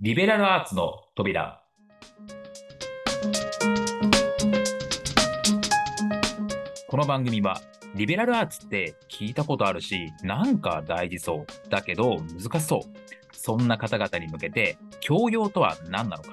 [0.00, 1.60] リベラルアーツの扉。
[6.86, 7.60] この番組は、
[7.96, 11.68] リベラルアーツって聞いたことあるし、なんか大事そう。
[11.68, 12.80] だけど難しそう。
[13.32, 16.30] そんな方々に向けて、教養とは何なのか。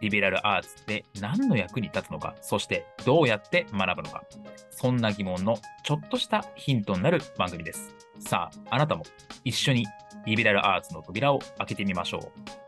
[0.00, 2.34] リベラルアーツって何の役に立つのか。
[2.40, 4.24] そしてどうやって学ぶのか。
[4.70, 7.94] そんな疑問のちょっとしたヒントになる番組です。
[8.18, 9.04] さあ、あなたも
[9.44, 9.86] 一緒に
[10.26, 12.65] リベラルアーツの扉を開けてみましょう。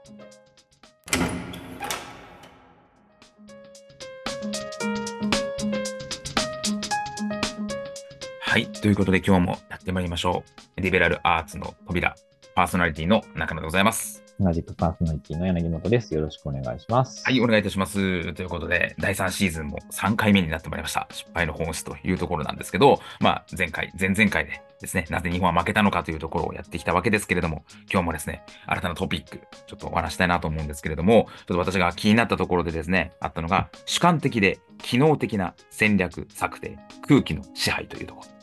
[8.81, 10.45] ということで今日もやってまいりましょ
[10.77, 10.81] う。
[10.81, 12.15] リベラルアーツの扉、
[12.55, 14.23] パーソナリティの中野でございます。
[14.39, 16.15] 同じくパーソナリティの柳本です。
[16.15, 17.25] よろしくお願いします。
[17.25, 18.33] はい、お願いいたします。
[18.35, 21.09] ということで、第3シーズンも3回目になってまいりました。
[21.11, 38.38] 失敗の本質というところなんですけど、まあ、前回、前々回でですね、なぜ日本は負けたのかというところをやってきたわけですけれども、今日もですね、新たなトピック、ちょっとお話したいなと思うんですけれども、ちょっと私が気になったところでですね、あったのが、主観的で機能的な戦略策定、空気の支配というところ。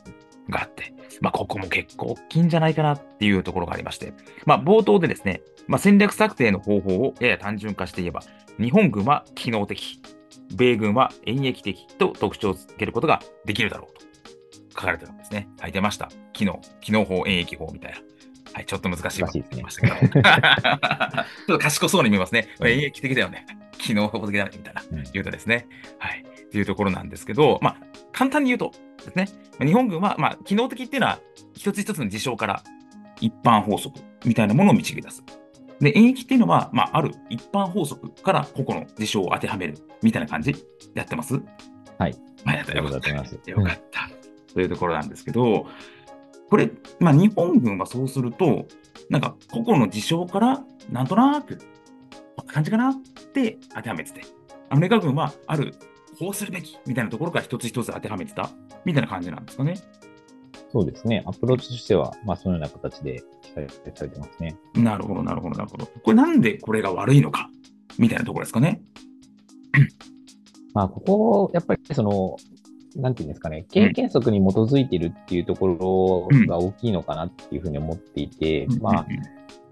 [0.50, 4.14] があって、まあ、ここも結構大きいんじゃないかなっていうところがありまして、
[4.46, 8.22] まあ、冒頭でですね、まあ、戦略策定の方法をやや単純化して言えば、
[8.60, 10.00] 日本軍は機能的、
[10.54, 14.06] 米軍は演疫的と特徴をつけることができるだろうと
[14.76, 15.50] 書かれてるんですね。
[15.62, 16.10] 書いてました。
[16.34, 17.98] 機能、機能法、演疫法みたいな。
[18.54, 20.12] はい、ちょっと難しいわ難しいですねましたけど。
[20.14, 22.48] ちょっと賢そうに見えますね。
[22.60, 23.46] うん演疫的だよね。
[23.78, 24.52] 機能法的だよね。
[24.58, 24.84] みたいな。
[24.92, 25.68] うん言うとですね。
[26.00, 26.24] はい。
[26.24, 27.78] っていうところなんですけど、まあ、
[28.16, 28.72] 簡単に言うと
[29.04, 29.28] ですね、
[29.60, 31.20] 日本軍は、まあ、機能的っていうのは、
[31.54, 32.64] 一つ一つの事象から
[33.20, 35.22] 一般法則みたいなものを導き出す。
[35.82, 40.56] で、演疫っていうのは、まあ、ある一般法則から個々の事象を当てはめるみたいな感じ
[40.94, 41.42] やってます
[41.98, 42.16] はい。
[42.46, 43.10] まあ、やったらよかった。
[43.10, 43.18] よ
[43.64, 44.10] かった。
[44.54, 45.68] というところなんですけど、
[46.50, 48.66] これ、まあ、日本軍はそうすると、
[49.10, 51.58] なんか個々の事象から、なんとなく、
[52.38, 52.96] こんな感じかなっ
[53.34, 54.22] て当てはめてて、
[54.70, 55.76] アメリカ軍はある、
[56.20, 58.50] こうするべきみたいなところから一つ一つ当てはめてた？
[58.86, 59.76] みたいな感じなんですかね。
[60.72, 61.24] そうですね。
[61.26, 64.58] アプローチとしては、まあ、そのような形で記載されてますね。
[64.74, 65.86] なるほど、なるほど、なるほど。
[65.86, 67.50] これなんでこれが悪いのか？
[67.98, 68.82] みたいなところですかね。
[70.74, 72.36] まあ、ここ、やっぱりその、
[72.98, 79.08] なんていうんですかね、経験則に基づいているっていうところが大きいのかなっていうふうに思っていて、まあ、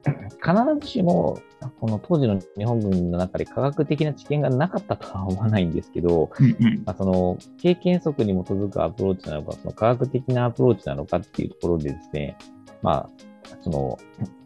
[0.06, 1.40] 必ずしも、
[1.80, 12.38] この当時の日本軍の中で科学的な知見がなかったとは思わないんですけど、うんうんまあ、その経験則に基づくアプローチなのか、その科学的なアプローチなのかっていうところでですね、
[12.82, 13.10] まあ、
[13.62, 13.98] その、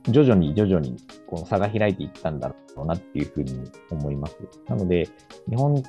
[0.09, 0.95] 徐々に徐々に
[1.25, 4.38] この差が開いていったんだろうなっていうふうに思います。
[4.68, 5.09] なので、
[5.50, 5.84] 日本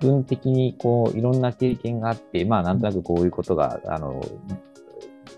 [0.00, 4.20] 軍的にこう、いろんな経験があって、まあ、なんとなくこういうことが、あの、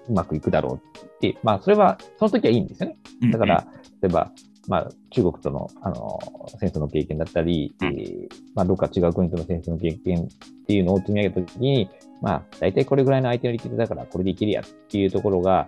[0.09, 2.97] うまくいくだろうって、まあ、それは、その時はいいんですよね。
[3.23, 3.67] うんだから、
[4.03, 4.33] 例えば、
[4.67, 6.19] まあ、中国との、あの、
[6.59, 10.29] 戦争の経験だったり、うんえーまあ、どっか違う国との戦争の経験っ
[10.67, 11.91] ていうのを積み上げたときに、
[12.23, 15.67] まあ、大体これぐらいの相手の力だから、これでいけるやっていうところが、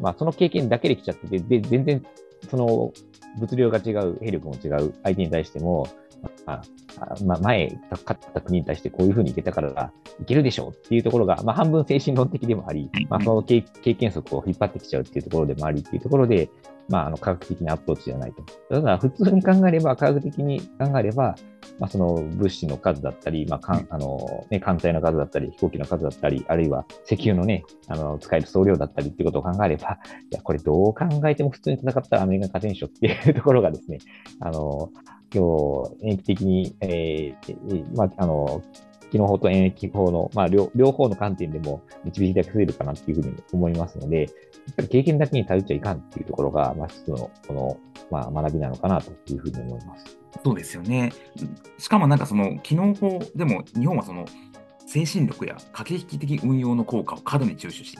[0.00, 2.02] まあ、その経験だけで来ちゃってて、で、全然、
[2.50, 2.92] その、
[3.38, 5.86] 物量が違う、兵力も違う相手に対しても、
[6.22, 6.62] まあ、
[7.00, 16.50] あまあ、前、勝った国に対してこういうふうにいけたから、いけるでしょうっていうところが、まあ、半分精神論的でもあり、まあ、その経経験則を引っ張ってきちゃうっていうところでもありっていうところで、
[16.88, 18.42] まあ、あの科学的なアプローチじゃないと。
[18.70, 21.36] ただ、普通に考えれば、科学的に考えれば、
[21.78, 29.98] まあ、その物資の数だったり、まあかんあのね、艦隊の数だったり、飛行機の数だったり、あるいは石油のね、あの使える総量だったりっていうことを考えれば、
[30.30, 33.98] いや、これどう考えても普通に戦ったらアメリカ勝てんしょっていうところがですね、
[34.40, 34.90] あの、
[35.32, 35.42] 今
[36.00, 38.62] 日、演疫的に、えーまあ、あの、
[39.10, 47.80] 機能法と演疫法の、まあ両、両方の観点でも導き出せるかなっていうふうに思いますので、やっぱり経験だけに頼っちゃいかんっていうところが、まあ、一つの、この、
[48.10, 50.18] まあ、学びなのかなというふうに思います。
[50.44, 51.12] そうですよね。
[51.78, 54.26] しかもなんかその機能法でも日本はその
[54.86, 57.98] 精神力や駆け引き的運用の効果を過度に重視し、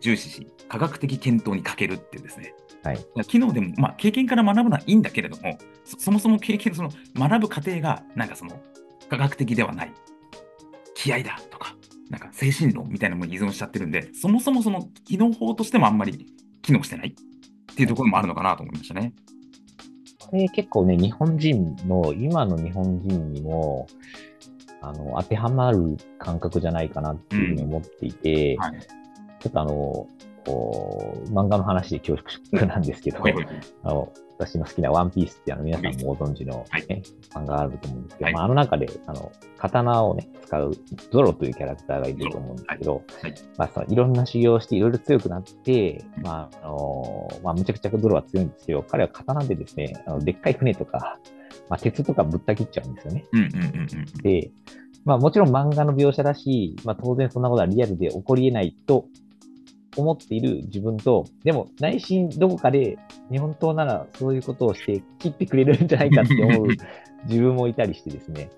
[0.00, 2.54] 重視し、科学的検討に欠けるっていうですね。
[2.82, 2.98] はい。
[3.26, 8.60] 機能でも、まあ、経験から学ぶのはいいんだけれども、そそもそも経験、その学ぶ過程がなんかその
[9.08, 9.92] 科学的ではない、
[10.94, 11.76] 気合だとか、
[12.08, 16.26] なんか精神論みたいなものに依存しちゃってるんで、そもそもその機能法としてもあんまり
[16.62, 19.12] 機能してないっていうところもあるのかなと思いましたね。
[20.30, 23.86] これ結構ね、日本人の、今の日本人にも、
[24.80, 28.80] あの、当てはまる感覚じゃないかなっていうふうに思っていて、はい。
[29.40, 30.06] ちょっとあの、
[30.46, 32.16] 漫画の話で恐
[32.50, 33.18] 縮なんですけど、
[33.84, 38.34] あの私の好きなワンピースってあの皆さんもご存知の、ねはい漫画があると思うんですけど、はい。
[38.34, 40.72] まあ、あの中であの刀をね、使う
[41.12, 43.34] ゾロというキャラクターがいると思うんですけど、はい。
[43.56, 51.18] まあ、そのいろんな修行をしていろいろ強くなって、まああのまあ、むちゃくちゃゾロは強いんですけど、彼は刀でですね、あのでっかい船とか、
[51.68, 53.24] まあ、鉄とかぶった切っちゃうんですよね。
[53.32, 54.04] うんうんうんうん。
[54.22, 54.50] で、
[55.04, 59.06] まあもちろん漫画の描写だし、まあ当然そんなことはリアルで起こり得ないと
[59.96, 62.98] 思っている自分と、でも内心どこかで
[63.30, 66.68] 日本刀ならそういうことをして切ってくれるんじゃないかって思う
[67.28, 68.50] 自分もいたりしてですね、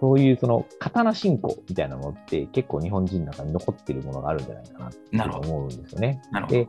[0.00, 5.48] そういうその刀信仰みたいなものって結構日本人の中に残っているものがあるんじゃないかなって。
[5.48, 6.20] 思うんですよね。
[6.48, 6.68] で。、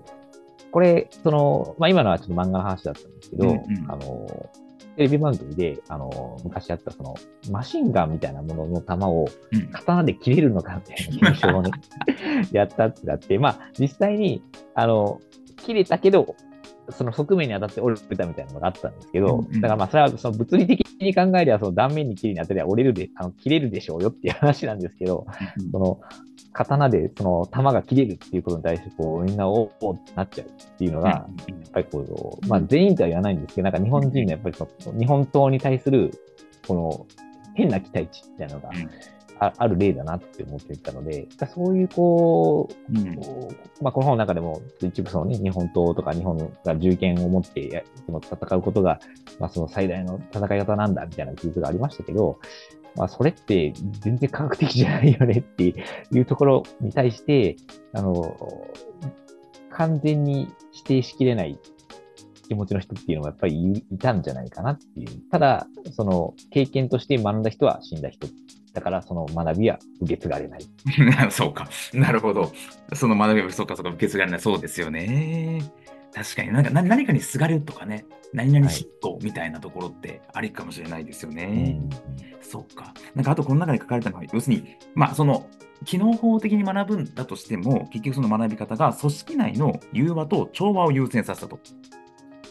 [0.71, 4.49] これ、その、まあ、今のはちょっと漫画の話だったんですけど、うんうんあの、
[4.97, 7.15] テレビ番組で、あの、昔あったその、
[7.51, 9.67] マシンガンみたいなものの弾をうん。
[9.67, 11.71] 刀で切れるのかみたいな現象をね、
[12.51, 14.41] やったってなって、まあ、実際に、
[14.73, 15.21] あの、
[15.55, 16.35] 切れたけど、
[16.89, 25.27] その側面に当たって折れたみたいなのがあったんですけど、だからまあ、それはその物理的に考えれば、その断面に切りに当たりゃ折れるで、あの切れるでしょうよっていう話なんですけど、
[25.71, 25.99] その
[26.57, 31.25] 刀でその弾が切れるっていうことに対してこうみんなおおってなっちゃうっていうのが、や
[31.67, 36.11] っぱりこう、まあ全員とは言わないんですけど、なんか日本人のやっぱりその日本刀に対する
[36.67, 37.07] この
[37.55, 38.89] 変な期待値みたいなのがうん。
[39.39, 48.99] あある例だなって思っていたので、そういうこう、うまあ、この本の中でも一部そのね、日本刀とか日本が銃剣を持ってやその戦うことが、
[49.39, 52.39] まあ、その最大の戦い方なんだみたいな記述がありましたけど、
[52.97, 55.63] まあ、それって全然科学的じゃないよねって
[56.11, 57.55] いうところに対して、
[57.93, 58.35] あの、
[59.71, 61.59] 完全に否定しきれない
[62.47, 65.07] 気持ちの人っていうのがやっぱりいいたんじゃないかなっていう。
[65.31, 68.27] ただ、その経験として学んだ人は死んだ人。
[68.73, 70.65] だからその学びは受け継がれない。
[71.29, 71.67] そうか。
[71.93, 72.51] なるほど。
[72.93, 74.39] その学びは、そうか、そうか、受け継がれない。
[74.39, 75.61] そうですよね。
[76.17, 81.79] 確かになんか何何かにすがるとかね、何々嫉妬みたいなところってありかもしれないですよね。
[82.41, 82.95] そうか。
[83.13, 85.47] なんかあとこの中に書かれたのは、要するに、まあその、
[85.85, 91.59] 機能法的に学ぶんだとしても、結局その学び方が組織内の融和と調和を優先させたと。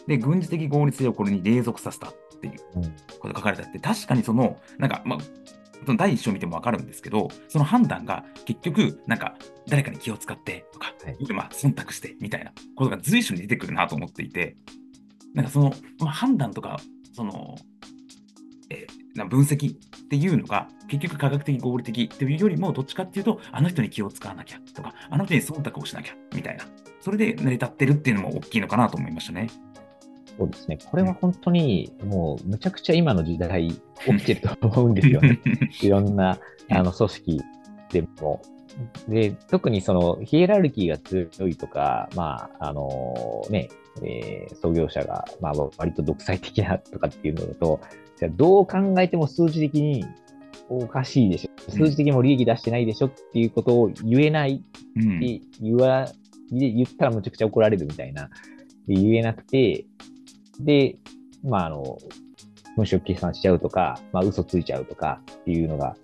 [0.07, 2.83] で、軍事的合理性をこれに隷属させたっていううん
[3.19, 5.19] ことが書かれてあって、確かにその、なんか、まあ、
[5.87, 9.37] その第一章見ても分かるんですけど、その判断が結局、なんか、
[9.69, 14.57] 誰かに気を使ってとか、はいまあ、忖度してみたいなことが随所に出てくるなと思っていて、
[15.33, 16.77] なんかその、まあ、判断とか、
[17.13, 17.55] その、
[18.69, 19.77] えーな分析っ
[20.09, 26.65] ていうのが、結局科学的合理的っていうよりも、どっちかっていうと、あの人に気を使わなきゃとか、あの人に忖度をしなきゃみたいな、
[27.01, 29.49] それで成り立ってるっていうのも大きいのかなと思いましたね。
[30.37, 30.77] そうですね。
[30.89, 35.39] これは本当にもうむちゃくちゃ今の時代起きてると思うんですよね。
[35.81, 36.39] いろんな
[36.69, 37.41] あの組織
[37.91, 38.41] でも。
[39.07, 43.69] で、特にそのヒエラルキーが強いとか、まあ、あのね、
[44.03, 47.79] えー創業者が、まあ、割と独裁的なとかっていうのだと、
[48.17, 50.05] じゃあどう考えても数字的に
[50.69, 51.71] おかしいでしょ。
[51.71, 54.63] 数字的にも利益出してないでしょっていうことを言えない
[54.95, 56.07] うんで言わ、
[56.51, 58.29] 言言ったらむちゃくちゃ怒られるみたいな。
[58.87, 59.85] で言えなくて、
[60.59, 60.97] で、
[61.43, 61.97] まあ、あの、
[62.75, 65.95] 文章計算しちゃうとか、まあ、嘘ついちゃうとかっていうのが、やっ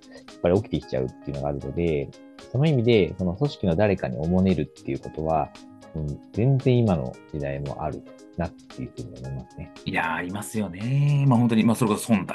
[0.41, 2.09] ぱり起きてきちゃうっていうのがあるので、
[2.51, 5.49] その意味で、その組織の誰かにおもねるっていうことは、
[5.95, 8.01] うん、全然今の時代もある
[8.37, 9.71] なっていうふうに思いますね。
[9.85, 11.25] いやー、ありますよね。
[11.27, 12.33] まあ本当に、まあそれこそ忖度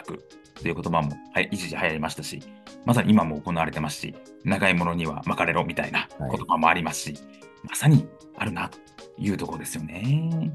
[0.61, 2.41] という言葉も、はい、一時流行りましたし、
[2.85, 7.15] まさに今も行われてますし、長いものには巻かれろみたいなはい言葉もありますし、
[7.65, 8.07] まさに
[8.37, 8.79] あるなと
[9.19, 10.53] いうところですよね。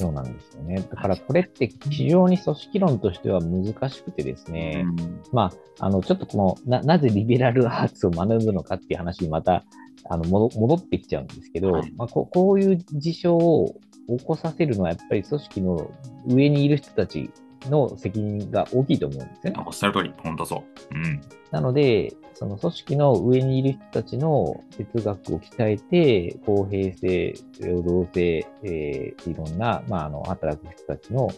[0.00, 0.76] そうなんですよね。
[0.76, 9.62] だからこれって非常に組織論としては難しくてですね、うんまあ、あの、ちょっとこの、な、なぜリベラルアーツを学ぶのかっていう話にまた、
[10.08, 13.76] あの、戻戻ってきちゃうんですけど、はいまあこ、こういう事象を
[14.08, 15.90] 起こさせるのは、やっぱり組織の
[16.26, 17.30] 上にいる人たち
[17.68, 19.52] の責任が大きいと思うんですね。
[19.66, 20.94] おっしゃる通り、本当そう。
[20.94, 21.20] うん。
[21.50, 31.28] なので、その組織の上にいる人たちの哲学を鍛えて、公平性、労働性、えーいろんな、まあ、あの、働く人たちの、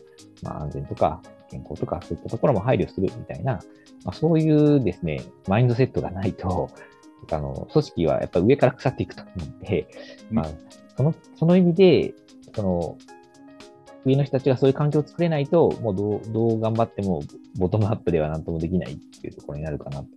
[0.42, 1.20] まあ、安全とか
[1.50, 3.54] 健康とか、そういったところも配慮するみたいな、
[4.04, 6.70] まあ、そういうですね、マインドセットがないと、
[7.30, 9.88] あの、組織はやっぱり上から腐っていくと思って、
[10.30, 10.46] まあ、
[10.96, 12.14] その、その意味で、
[12.54, 12.98] その、
[14.04, 17.22] 上の人たちがそういう環境を作れないと、もうどう、どう頑張っても、
[17.56, 19.98] ボトムアップでは何ともできないっていうところになるかなと。
[19.98, 20.08] 思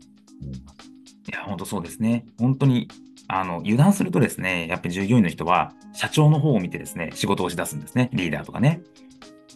[0.41, 1.31] い。
[1.31, 2.25] や、本当そうですね。
[2.39, 2.87] 本当に、
[3.27, 8.09] あの、油断するとですね、やっぱり従業員の人は、社長の方を見てですね、仕事をしだすんですね。
[8.13, 8.81] リーダーとかね。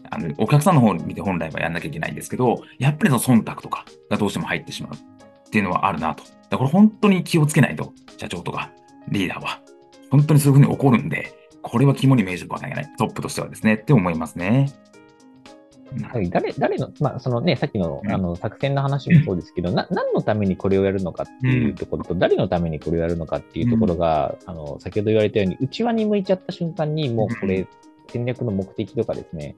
[0.09, 6.23] あの、お客さんの方を見て本来はやんなきゃいけないんですけど、やっぱりその忖度とかがどうしても入ってしまうっていうのはあるなと。
[6.23, 8.71] だからこれ本当に気をつけないと、社長とか
[9.09, 9.61] リーダーは。
[10.09, 12.97] 本当にそういうふうに起こるんで、これは肝に銘じておかなきゃいけない。
[12.97, 14.71] トップとしてはですね、って思いますね。
[16.11, 27.67] はい、誰、誰の、まあ、そのね、さっきの、あの、作戦の話もそうですけど、な、何のためにこれをやるのかっていうところと、誰のためにこれをやるのかっていうところが、あの、先ほど言われたように、内輪に向いちゃった瞬間に、もうこれ、
[28.09, 29.55] 戦略の目的とかですね、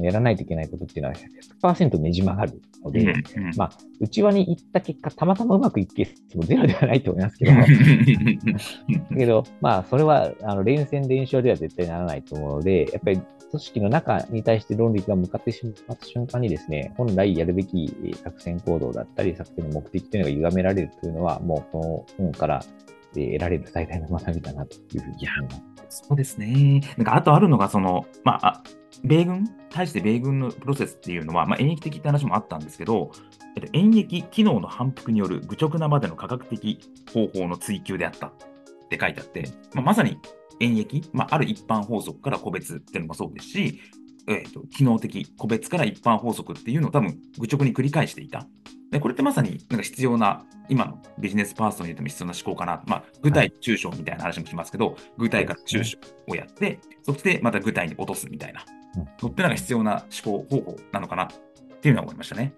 [0.00, 1.14] やらないといけないことっていうのは
[1.62, 3.14] 100%ねじ曲がるので、
[3.56, 7.66] まあ、内輪に行った結果、たまたまうまくいくケースもゼロではないと思いますけど、だ
[9.16, 17.92] けど、まあ、それは、あの、連戦連勝では絶対ならないと思うので、やっぱり組織の中に対して論理が向かってしまった瞬間にですね、本来やるべき
[18.22, 22.64] 作戦行動だったり、作戦の目的というのが歪められるというのは、もうこの本から
[23.12, 25.69] 得られる最大の学びだなというふうに思います。
[25.90, 26.80] そうですね。
[26.96, 28.62] なんかあとあるのが、その、まあ、
[29.04, 33.10] 米軍、対して米軍のプロセスっていうのは、まあ、演疫的って話もあったんですけど、
[33.56, 36.78] えっと、演疫機能の反復による愚直なまでの科学的
[37.12, 38.32] 方法の追求であったっ
[38.88, 40.18] て書いてあって、まあ、まさに
[40.60, 43.80] 演疫、まあ、ある一般法則から個別っていうのもそうですし、
[44.28, 48.46] えーと、機能的、個別から一般法則っていうのを多分愚直に繰り返していた。
[48.90, 52.82] でこれってまさになんか必要な、今のビジネスパーソンにとっても必要な思考かな。
[52.86, 58.64] まあ、具体、抽象みたいな話もしますけど、具体から抽象をやって、そしてまた具体に落とすみたいな。
[59.20, 61.28] そってのが必要な思考方法なのかなっ
[61.80, 62.52] ていうのは思いましたね。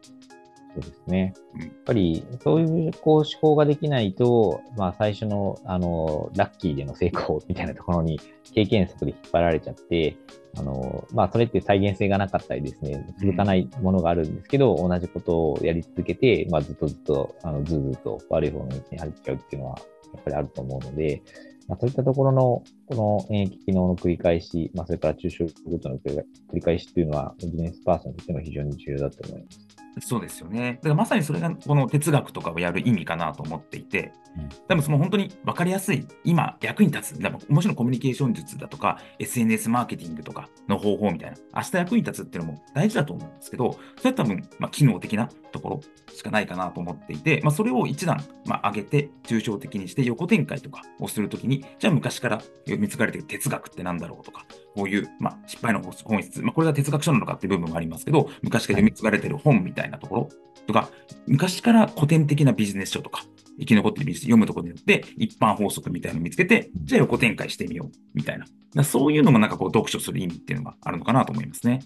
[0.74, 1.34] そうですね。
[1.58, 8.18] やっぱり、そういうこう思考ができないと、まあ、最初の、あの、ラッキーでの成功みたいなところに
[8.54, 10.16] 経験則で引っ張られちゃって、
[10.56, 19.78] あの、まあ、それって再現性がなかったりですね、続かないものがあるんですけど、同じことをやり続けて、まあ、ずっとずっと、あの、ずずっと悪い方の道に入っちゃうっていうのは、
[20.14, 21.22] やっぱりあると思うので、
[21.68, 26.24] まあ、そういったところの、この免疫機能の繰り返し、まあ、それから中小ごとの繰
[26.54, 29.81] り返しというのは、ビジネスパーソンとしても非常に重要だと思います。
[30.00, 30.74] そうですよね。
[30.76, 45.80] だからまさにそれがこの哲学とかをやる意味かなと思っていて、うん、でもその本当に分かりやすい、今役に立つ、でももちろんコミュニケーション術だとか、SNS マーケティングとかの方法みたいな、明日役に立つっていうのも大事だと思うんですけど、それは多分、まあ、機能的なところ
[46.12, 60.28] しかないかなと思っていて、まあ、それを一段、まあ、上げて、抽象的にして横展開とかをするときに、じゃあ昔から読み継がれている哲学って何だろうとか、こういう、まあ、失敗の本質、まあ、これが哲学書なのかっていう部分もありますけど、昔から読み継がれている本みたいなところ
[60.66, 60.88] とか、
[61.26, 63.22] 昔から古典的なビジネス書とか、
[63.58, 68.38] 生き残ってるビジネス読むところによって、一般法則みたいなのを見つけて、じゃあ横展開してみようみたい
[68.74, 68.84] な。
[68.84, 71.80] そういうのもなんかこう読書する意味っていうのがあるのかなと思いますね。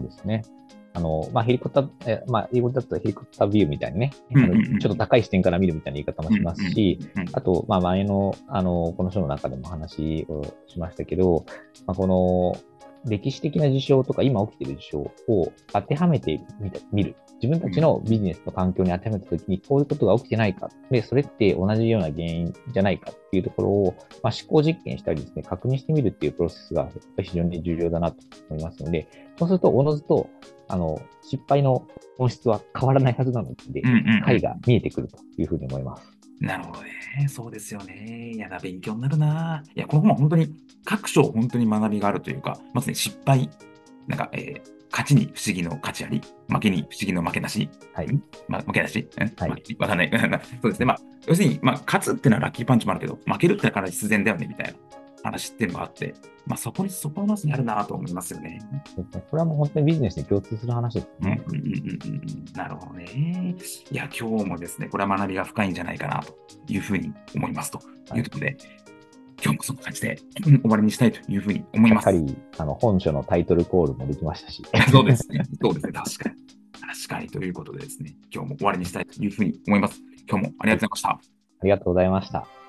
[0.00, 0.42] ですね。
[0.94, 6.98] あの、まあ、ヘリコプター、えまあ、英語だとヘリコプタービューみたいにね、あのちょっと高い視点から見るみたいな言い方もしますし、
[7.32, 11.44] あと、まあ、前の、あの、この書の中でも話をしましたけど、
[11.86, 12.56] まあ、この、
[13.04, 16.40] 歴史的な事象とか今起きている事象を当てはめて
[16.92, 17.16] みる。
[17.42, 20.70] 自分たちのビジネスの環境に当てはめたときに、こういうことが起きてないか。
[20.92, 26.88] で、それって同じような原因じゃないかっていうところを、まあ、思考実験したりですね、確認してみるっていうプロセスが
[27.20, 28.18] 非常に重要だなと
[28.48, 30.30] 思いますので、そうすると、おのずと、
[30.72, 31.86] あの、失敗の
[32.16, 33.82] 本質は変わらないはずなので、
[34.24, 36.10] 解が見えてくるというふうに思います。
[36.40, 37.28] なるほどね。
[37.28, 38.32] そうですよね。
[38.34, 39.62] いやだ、勉強になるな。
[39.76, 40.48] いや、この本は本当に
[40.86, 43.50] 各章本当に学びがあるというか、まずね、失敗、
[44.08, 44.60] なんか、えー、
[44.90, 47.68] 勝ちに不思議の勝ちあり、負けに不思議の負けなし。
[47.92, 48.08] はい。
[48.48, 50.10] まあ、負けなし、はい、わかんない。
[50.62, 50.86] そうですね。
[50.86, 54.72] まあ、要するに、まあ、勝つっていうのはラッキーパンチもあるけど、負けるってのは必然だよね、みたいな
[55.22, 56.14] 話っていうのがあって、
[56.46, 58.60] まあ、そこに、そこのまずにあるなと思いますよね。
[59.12, 61.42] これはもう本当にビジネスに共通する話ですね。
[61.46, 61.74] うんうんうんう
[62.50, 62.52] ん。
[62.54, 63.54] なるほどね。
[63.90, 66.34] いや、今日もですね、これは学びが深いんじゃないかなと
[66.68, 67.80] いうふうに思いますと
[68.16, 68.56] いうことで、はい
[69.44, 72.08] 今日もそんな感じで終わりにしたいというふうに思います。
[72.08, 74.62] やはり、あの、本書のタイトルコールもできましたし。
[74.92, 75.42] そうですね。
[75.60, 75.92] そうですね。
[75.92, 76.36] 確かに。
[76.80, 80.00] 確かにということでですね、今日も終わりにしたいというふうに思います。
[80.28, 81.32] 今日もありがとうございました。
[81.62, 82.61] ありがとうございました。